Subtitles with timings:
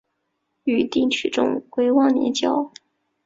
[0.63, 2.71] 与丁取忠为忘年交。